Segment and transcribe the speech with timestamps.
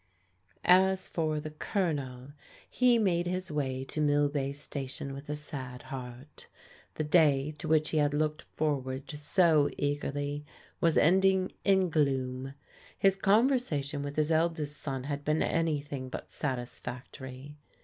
[0.65, 2.29] As for the Colonel,
[2.67, 6.47] he made his way to Millbay Sta tion with a sad heart.
[6.95, 10.45] The day, to which h& Viad \o«^<t^ 122 PBODIGAL DAUGHTERS forward so eagerly,
[10.79, 12.55] was ending in gloom.
[12.97, 17.59] His conver sation with his eldest soon had been anything but satis factory.